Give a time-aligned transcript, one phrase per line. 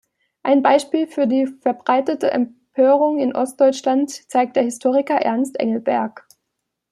[0.41, 6.27] Ein Beispiel für die verbreitete Empörung in Ostdeutschland zeigt der Historiker Ernst Engelberg.